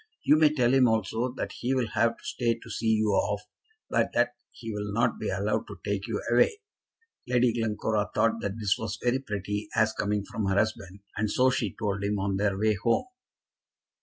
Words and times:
You 0.23 0.35
may 0.35 0.51
tell 0.51 0.73
him 0.73 0.87
also 0.87 1.31
that 1.37 1.51
he 1.59 1.75
will 1.75 1.89
have 1.89 2.17
to 2.17 2.23
stay 2.23 2.55
to 2.57 2.69
see 2.71 2.87
you 2.87 3.09
off, 3.09 3.43
but 3.87 4.09
that 4.15 4.29
he 4.49 4.73
will 4.73 4.91
not 4.91 5.19
be 5.19 5.29
allowed 5.29 5.67
to 5.67 5.77
take 5.85 6.07
you 6.07 6.19
away." 6.31 6.59
Lady 7.27 7.53
Glencora 7.53 8.09
thought 8.15 8.41
that 8.41 8.57
this 8.57 8.79
was 8.79 8.97
very 9.03 9.19
pretty 9.19 9.67
as 9.75 9.93
coming 9.93 10.25
from 10.25 10.47
her 10.47 10.55
husband, 10.55 11.01
and 11.17 11.29
so 11.29 11.51
she 11.51 11.75
told 11.77 12.03
him 12.03 12.17
on 12.17 12.37
their 12.37 12.57
way 12.57 12.73
home. 12.83 13.05